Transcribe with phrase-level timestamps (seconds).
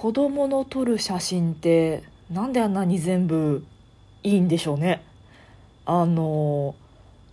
[0.00, 3.64] 子供の撮る写真ってなんであんなに全部
[4.22, 5.02] いいんでしょうね。
[5.86, 6.76] あの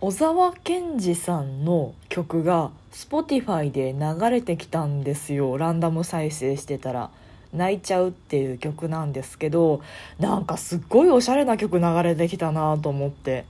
[0.00, 5.56] 小沢健二さんの曲が Spotify で流れてきたんですよ。
[5.58, 7.10] ランダム再生してたら
[7.54, 9.80] 「泣いちゃう」っていう曲なんですけど
[10.18, 13.44] なんかすっごいおしゃれな曲流れてきたなと思って。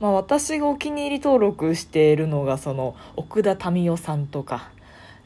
[0.00, 4.70] まあ私がお気に入り登録しているのがその奥田民生さんとか。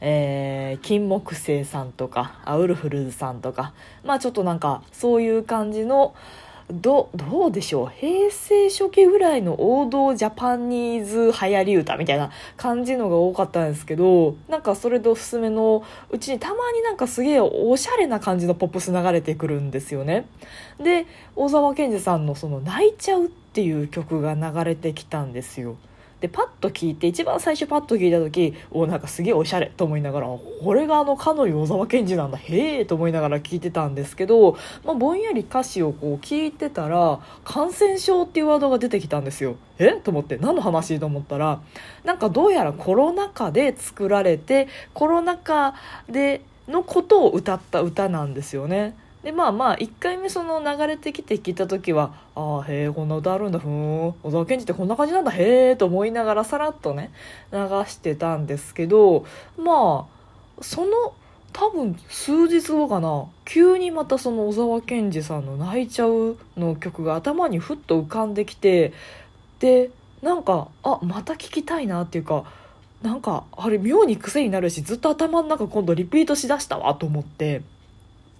[0.01, 3.73] えー、金木星さんとかアウルフルズさんとか。
[4.03, 6.13] まあちょっとなんかそういう感じの
[6.69, 7.87] どどうでしょう。
[7.87, 20.25] 平成初期ぐらいの王道ジャパニーズ流行り歌みたいな感じのが多かったんですけどなんかそれでおすすめのうちにたまになんかすげえおしゃれな感じのポップス流れてくるんですよね。
[20.77, 21.05] で
[21.37, 25.77] 大沢健二さんのその「泣いちゃう」っていう曲が流れてきたんですよ。
[26.19, 39.57] でパッと聞いて一番最初パッと聞いた時おなんかすげえおしゃれと思いながらこれがあのかの小沢健二なんだへえと思いながら聞いてたんですけど、まあ、ぼんやり歌詞をこう聞いてたら感染症っていうワードが出てきたんですよ。
[39.77, 39.91] え？
[39.93, 40.99] と思って何の話？
[40.99, 41.61] と思ったら
[42.03, 45.75] なんかどうやらコロナ禍で作られてコロナ禍
[46.09, 48.95] でのことを歌った歌なんですよね。
[49.27, 57.11] でまあまあ1回目その流れてきて聞いた時はああへえこんな歌あるんだふん小沢健二ってこんな感じなんだへえと思いながらさらっとね
[57.51, 59.25] 流してたんですけど
[59.57, 61.13] まあその
[61.51, 68.93] 多分数日後かな急にまたその小沢健二さんの「泣いちゃう」の曲が頭にふっと浮かんできて
[69.59, 72.45] でなんかあまた聴きたいなっていうか
[73.01, 77.61] なんかあれ妙に癖になるしずっと頭の中今度リピートしだしたわと思って。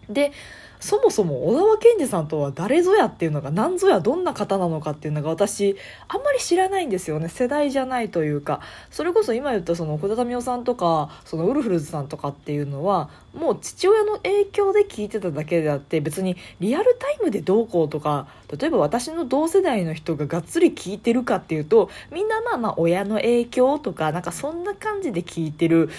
[0.10, 0.32] で
[0.80, 5.76] そもそも小沢健二さんとは誰ぞやっていうのが何ぞやどんな方なのかっていうのが私
[6.08, 8.62] あんまり知らないんですよね世代じゃないというか
[8.92, 25.90] それこそ今言ったその小田民生さんとかそのウルフルズさんとかっていうのはもう父親の影響で聞いてただけであって別にリアルタイムでどうこうとか例えば私の同世代の人ががっつり聞いてるかっていうとみんなまあまあ親の影響とかなんかそんな感じで聞いてる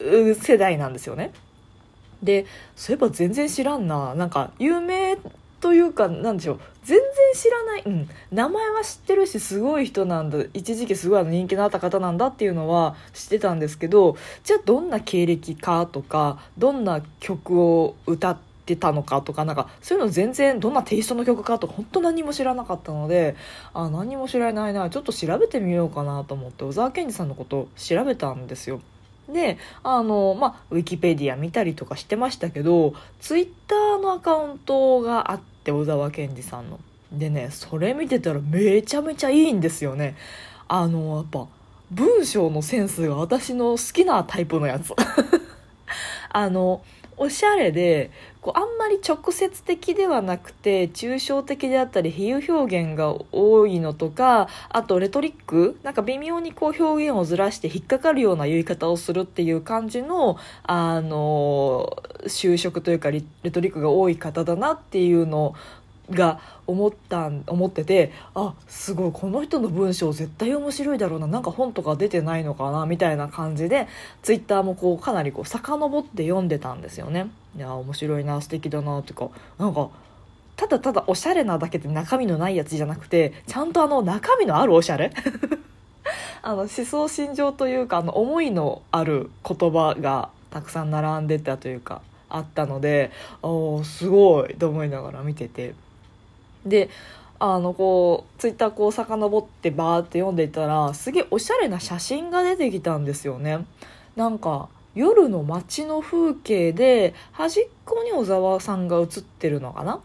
[0.00, 1.32] 世代なんですよね。
[2.22, 2.46] で
[2.76, 4.14] そういえば全然知らんな。
[4.14, 5.18] なんか有名
[5.60, 6.60] というかなんでしょう。
[6.84, 10.38] 全然知らない、うん、名前は知ってるしすごい人なんだ。
[10.54, 23.36] 一時期すごい人気のあった方なんだっていうのは知ってたんですけどじゃあどんな経歴かとかどんな曲を歌ってたのかとかなんかそういうの全然どんなテイストの曲かとか本当何も知らなかったので
[23.74, 24.88] あ何も知らないな。
[24.88, 28.80] ちょっと調べてみようかなと思って小沢健二さんのことを調べたんですよ。
[29.28, 36.80] であのまあウィキペディア見たりとかしてましたけどツイッターのアカウントがあって小沢健二さんの。
[37.12, 40.16] でねそれ見てたらめちゃめちゃいいんですよね。
[40.66, 41.46] あのやっぱ
[41.90, 44.92] 文章のセンスが私の好きなタイプのやつ。
[46.30, 46.82] あの
[47.18, 65.54] おしゃれでこうあんまり直接的ではなくて抽象的であったり比喩表現が多いのとかあとレトリックなんか微妙にこう表現をずらして引っかかるような言い方をするっていう感じのあの就職というかレトリックが多い方だなっていうの
[66.10, 73.86] が思った思っててあすごいこの人の文章絶対面白いだろうななんか本とか出てないのかなみたいな感じで
[74.22, 77.28] ツイッターもこうかなりこう遡って読んでたんですよね。
[77.56, 79.28] いや面白いな素敵だなとか。
[79.58, 79.88] なんか
[80.56, 85.12] ただただおしゃれなだけで中身のないやつじゃなくてちゃんとあの中身のあるおしゃれ？
[86.42, 93.10] あの思想心情というかあの思いのある言葉がたくさん並んでたというかあったので
[93.42, 95.74] おすごいと思いながら見てて。
[96.66, 96.90] で
[97.40, 103.64] あのこうツイッターこう遡ってバーって読んでいたらすげえおしゃれな写真が出てきたんですよね。
[104.16, 110.00] なんか夜の街の風景で端っこに小沢さんが写ってるのかな？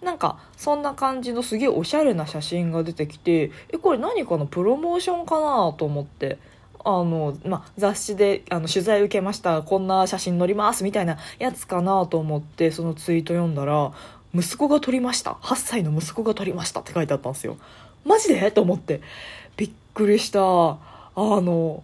[0.00, 6.38] なんかそんな感じのすげえおしゃれな写真が出てきてえこれ何かのプロモーションかなと思って
[6.84, 9.62] あの、まあ、雑誌であの取材受けました。
[9.62, 10.84] こんな写真載ります。
[10.84, 13.92] みたいなやつかなと思ってそのツイート読んだら
[14.36, 15.32] 息子が撮りました。
[15.42, 17.56] 8歳の息子が撮りましたって書いてあったんですよ。
[18.04, 18.50] マジで？
[18.50, 19.00] と思って。
[19.56, 20.40] びっくりした。
[20.40, 20.76] あ
[21.14, 21.82] の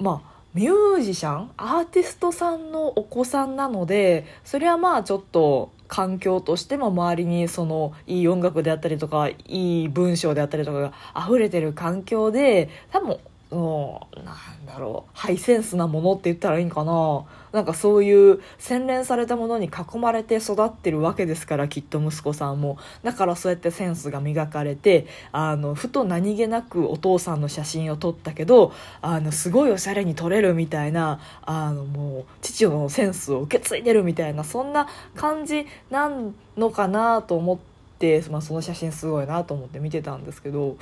[0.00, 1.50] まあミュージシャン？
[1.56, 9.36] アーティストさんのお子さんなのでそれはまあちょっと環境としても周りにそのいい音楽であったりとかい
[9.84, 13.18] い文章であったりとかが溢れてる環境で多分
[13.52, 15.10] もうなんだろう。
[15.12, 17.24] ハイセンスなものって言ったらいいんかな。
[17.52, 22.78] なんかそういう洗練されたものに囲まれて育ってるわけですからきっと息子さんも。
[23.02, 28.72] だからそうやってセンスが磨かれてあのふと何気なくお父さんの写真を撮ったけど
[29.02, 37.58] あのすごいおしゃれに撮れるみたいなあのもう父のセンスを受け継いでるみたいなそんな感じなんのかなと思っ
[37.98, 40.78] て、まあ、その写真すごいなと思って見てたんですけど。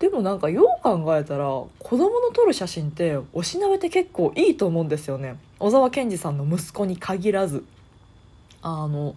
[0.00, 5.36] でもなんかよう考えたら子供の撮る写真っておしなべて結構いいと思うんですよね。
[5.58, 7.64] 小沢健二さんの息子に限らず。
[8.62, 9.14] あの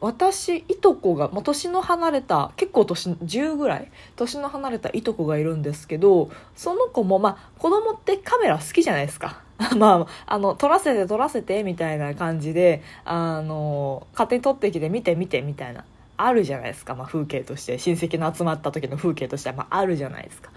[0.00, 9.40] 私いとこが、まあ、年の離れた結構年10ぐらい年の離れたいとこがいるんですけどその子もまあ子供ってカメラ好きじゃないですか。
[9.78, 15.84] まああの撮らせて撮らせてみたいな感じであの勝手に撮ってきて見て見てみたいな。
[16.16, 17.78] あるじゃないですか、まあ、風景として。
[17.78, 19.50] 親戚の集まった時の風景として。
[19.50, 20.50] は、まあ、あるじゃないですか。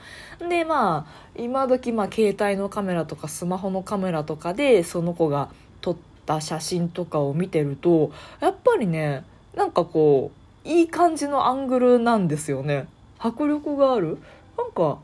[0.47, 5.49] でまあ今時まあ携帯のカメラとかスマホのカメラとかでその子が
[5.81, 9.25] 撮った写真とかを見てるとやっぱりね
[9.55, 10.31] なんかこ
[10.65, 12.87] ういい感じのアングルなんですよね。
[13.17, 14.17] 迫力がある。
[14.57, 14.99] なんか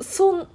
[0.00, 0.48] そん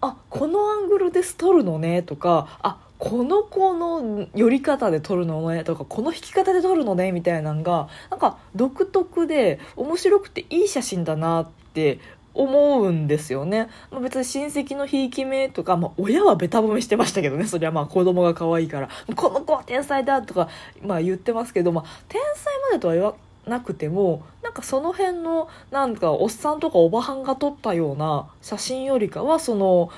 [0.00, 11.98] あこのアングルです撮るのねとかあこの子の寄り方で撮るのねとかこの引き方で撮るのねみたいなのがなんか独特で面白くていい写真だなって
[12.32, 17.44] 思うんですよね、まあ、別に親戚のひいき目とか、まあ、親はべた褒めしてましたけどね。
[17.50, 18.88] それはまあ子供が可愛いから。
[19.16, 20.48] この子は天才だとか、
[20.80, 23.14] まあ、言ってますけど、まあ、天才までとは言わ
[23.46, 29.90] なくてもなんかその辺のなんかおっさんとかおばはんが撮ったような写真よりかはその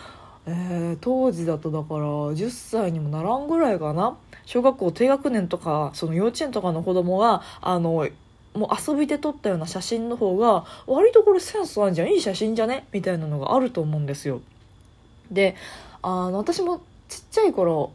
[0.47, 4.17] えー、当時だとだから10歳にもならんぐらいかな。
[4.45, 8.11] 小学校低学年とかその幼稚園とかの子供があのもう
[8.55, 12.09] 遊びで撮ったような写真の方が割とこれセンスあるじゃん。
[12.11, 12.87] いい写真じゃね？
[12.93, 14.43] みたいなのがあると思うんですよ。
[15.31, 15.57] で
[16.03, 17.93] あの私もちっちゃい頃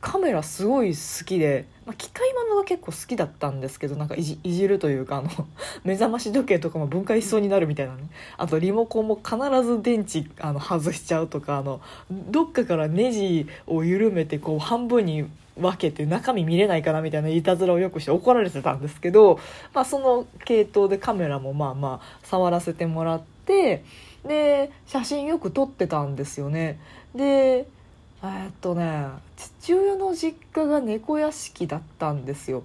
[0.00, 5.28] カメラすごい好きで、まあ、機械物が結構好きだったんですけどなんかいじいじるというかあの
[5.84, 8.04] 目覚まし時計とかも分解しそうになるみたいなね
[8.38, 11.80] あとリモコンも必ず電池あの外しちゃうとかあの
[12.10, 15.26] どっかからネジを緩めてこう半分に
[15.58, 19.38] 分けて中身見れないかなみたいないたずらをよくして怒られてたんですけど、
[19.74, 23.84] まあ、その系統でカメラもまあまあ触らせてもらって
[24.26, 26.78] で写真よく撮ってたんですよね。
[27.14, 27.66] で
[28.22, 29.06] えっとね
[29.36, 32.62] 父親の実家が猫屋敷だったんですよ。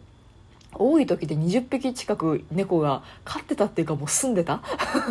[0.77, 4.61] 多い時で20匹近く猫が飼ってたっていうかもう住んでた。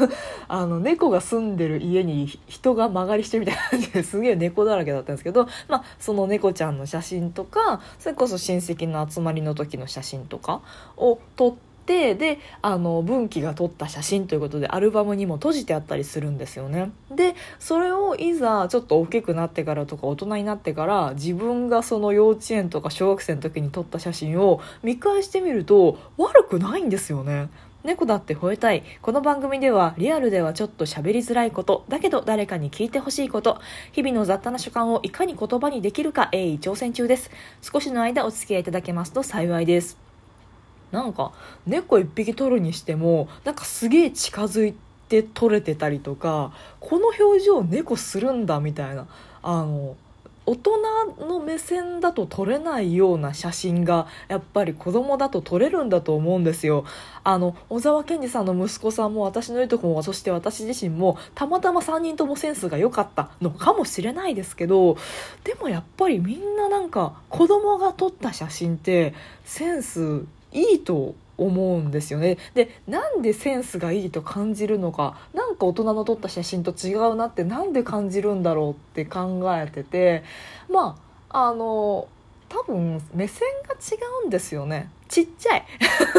[0.47, 10.61] あの猫が住んでる家に人が間借りしてるみたいな感じですげえ猫だらけだったんですけど、まあ、その猫ちゃんの写真とかそれこそ親戚の集まりの時の写真とか
[10.99, 27.51] を撮ってってであの文記が撮った写真ということでアルバムにも閉じてあったりするんですよねでそれをいざちょっと大きくなってからとか大人になってから自分がその幼稚園とか小学生の時に撮った写真を見返してみると悪くないんですよね
[27.85, 28.83] 猫だって吠えたい。
[29.03, 33.61] この番組ではリアルではちょっと喋りづらいこと、だけど誰かに聞いてほしいこと、
[33.93, 37.31] 日々の雑多な所感をいかに言葉にできるか鋭意挑戦中です。
[37.61, 40.04] 少しの間お付き合いいただけますと幸いです。
[40.95, 41.33] なんか
[41.67, 44.75] 猫1匹取るにしてもなんかすげえ近づい
[45.09, 49.07] て取れてたりとかこの表情猫するんだみたいな
[49.43, 49.97] あの
[50.47, 56.85] 大人の目線だと撮れないような写真がやっぱり子供だと撮れるんだと思うんですよ。
[57.23, 64.99] あの小沢健二さんの息子さんも私のいとこもそして私自身もたまたま3人ともセンスが良かったのかもしれないですけど
[65.45, 69.15] でもやっぱりみんななんか子供が撮った写真って
[69.45, 72.39] センスいいと思うんですよね。
[72.55, 80.23] でなんでセンスがいいと感じるのかなんか大人の撮った写真と違うなってなんで感じるんだろうって考えてて
[80.71, 80.97] ま
[81.29, 82.09] ああの
[82.49, 84.91] 多分目線が違うんですよね。
[85.09, 85.65] ちっちゃい。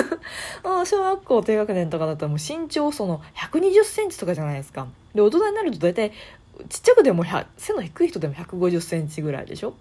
[0.86, 4.88] 小学校低学年とかだったらもう身長その1 2 0センチとかじゃないですか。
[5.13, 6.12] で大人になると大体
[6.69, 7.24] ちっちゃくでも
[7.57, 9.75] 背の低い人でも1 5 0センチぐらいでしょ。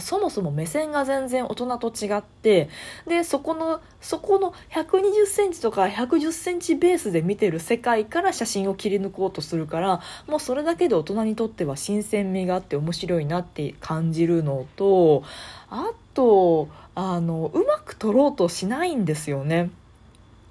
[0.00, 2.70] そもそも目線が全然大人と違って
[3.06, 15.22] でそこのそこの1 2 0センチとか1 1 0センチベースで見てる世界から写真を切り抜こうとするからもうそれだけで大人にとっては新鮮味があって面白いなって感じるのと
[15.68, 19.70] あとあのうまく撮ろうとしないんですよね。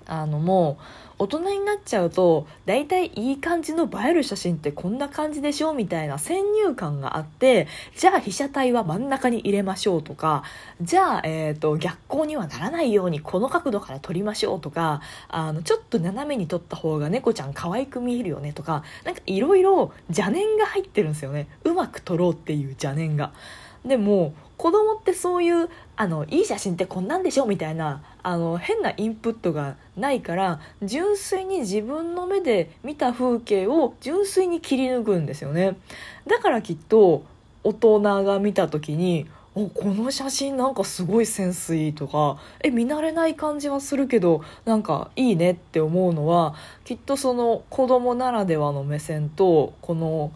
[0.06, 0.84] あのもう
[1.20, 10.44] 大人になっちゃうと大体いい感じの映える写真ってこんな感じでしょみたいな先入観があってじゃあ被写体は真ん中に入れましょうとか
[10.82, 23.34] じゃあ、えーと、逆光にはならないようにこの角度から撮りましょうとかあのちょっと斜めに撮った方が猫ちゃん可愛く見えるよねとかなんかいろいろ邪念が入ってるんですよねうまく撮ろうっていう邪念が。
[23.86, 35.78] でも子供ってそういうあのいい写真ってこんなんでしょみたいなあの変なインプットがないから純粋に自分の目で見た風景を純粋に切り抜くんですよね。
[36.28, 37.24] だからきっと
[37.64, 46.56] 大人が見た時におこの写真なんかすごいセンスいいとかえ見慣れない感じはするけどなんかいいねって思うのは
[46.86, 50.32] きっとその子供ならではの目線とこの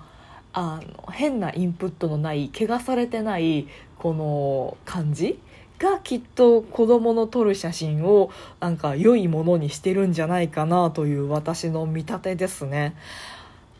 [0.54, 3.68] あの変なインプットのない汚されてない
[4.00, 5.40] この感じ
[5.80, 12.96] がきっと子供の撮る写真をなんか良いものにしてるんじゃないかなという私の見立てですね。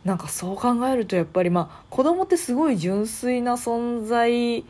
[0.04, 4.64] なんかそう考えるとやっぱりまあ子供ってすごい純粋な存在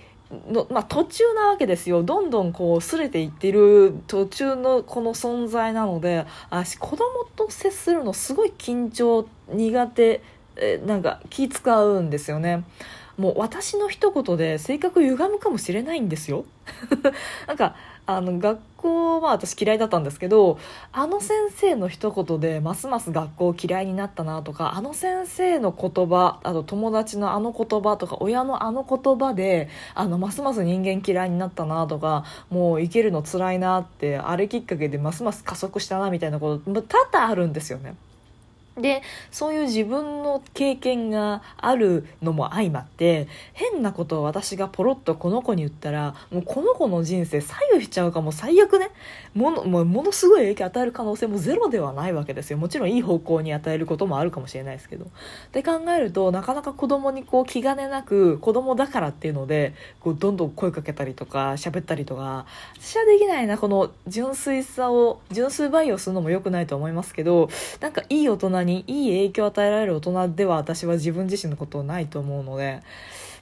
[0.51, 10.23] の、まあ、途中なわけですよどんどんこうすれていってる途中のこの存在なので私子供と接するのすごい緊張苦手
[10.57, 12.65] えなんか気使うんですよね
[13.19, 16.45] もう私の一言で性格歪むかもしれないんですよ
[17.47, 17.75] なんか
[18.07, 20.59] あの学校は私嫌いだったんですけど
[20.93, 37.97] あの先生の一言でますます学校嫌いになったなとかあの先生の言葉あと友達のあの言葉とか親のあの言葉であのますます人間嫌いになったなとかもう生きるの辛いなってあれきっかけでますます加速したなみたいなこと多々あるんですよね。
[38.81, 48.91] でそういう自分の経験があるのも相まって変なことを私がポロッとこの子に言ったらもうこの子の人生左右しちゃうかも最悪ね。
[49.35, 52.59] ものもものすごい影響与える可能性もゼロではないわけですよ。
[52.59, 55.05] もちろんいい方向に与えることもあるかもしれないですけど。
[55.05, 55.09] っ
[55.53, 62.47] て考えるとなかなか子供にこう気兼ねなく子供だからっていうのでこうどんどん声かけたりとか喋ったりとか
[62.81, 67.49] 私はできないなこの純粋さを純粋培養するのも良くないと思いますけど
[67.81, 72.83] なんかいい大人ににいい影響を与えられる大人では私は自分自身のことないと思うので、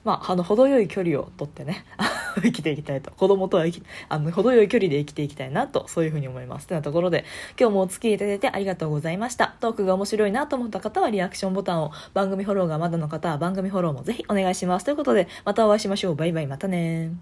[0.03, 1.85] まあ、あの程よい距離をとってね
[2.41, 3.65] 生きていきたいと子供とは
[4.09, 6.67] あの程よい距離で生きていきたいなとそういうふうに思います。
[6.67, 7.25] というところで
[7.59, 9.55] 今日もお付き合いいただいてありがとうございました。
[9.59, 14.85] トークが面白いなと思った方はリアクションボタンを番組フォローがまだの方は番組フォローもぜひお願いします。
[14.85, 16.15] ということでまたお会いしましょう。
[16.15, 16.47] バイバイ。
[16.47, 17.17] またね